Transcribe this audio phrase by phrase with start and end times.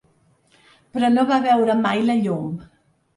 [0.95, 2.49] Però no va veure mai la llum.